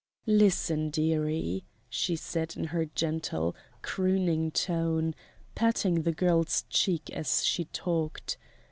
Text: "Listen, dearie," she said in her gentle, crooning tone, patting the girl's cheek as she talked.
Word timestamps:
"Listen, 0.25 0.89
dearie," 0.89 1.63
she 1.87 2.15
said 2.15 2.57
in 2.57 2.63
her 2.73 2.85
gentle, 2.85 3.55
crooning 3.83 4.49
tone, 4.49 5.13
patting 5.53 6.01
the 6.01 6.11
girl's 6.11 6.63
cheek 6.71 7.11
as 7.11 7.45
she 7.45 7.65
talked. 7.65 8.37